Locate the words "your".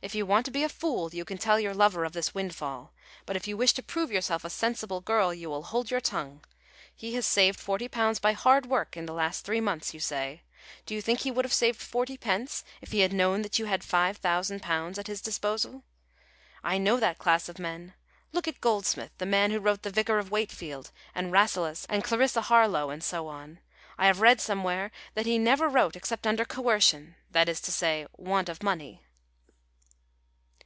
1.58-1.74, 5.90-6.00